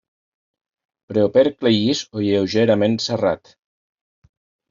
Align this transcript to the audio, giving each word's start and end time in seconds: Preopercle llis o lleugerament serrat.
Preopercle 1.11 1.73
llis 1.75 2.01
o 2.19 2.23
lleugerament 2.27 2.97
serrat. 3.09 3.53